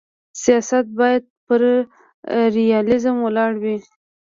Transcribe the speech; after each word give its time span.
سیاست 0.41 0.85
باید 0.97 1.23
پر 1.45 1.61
ریالیزم 2.55 3.15
ولاړ 3.21 3.51
وي. 3.61 3.77